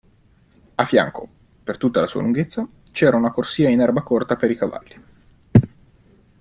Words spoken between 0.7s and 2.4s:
A fianco, per tutta la sua